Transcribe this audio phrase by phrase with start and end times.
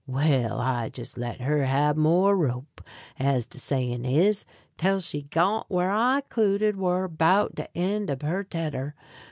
[0.07, 2.81] Well, I jes' let her hab more rope,
[3.19, 8.23] as de sayin' is, tell she got whar I 'cluded war 'bout de end ob
[8.23, 8.95] her tedder.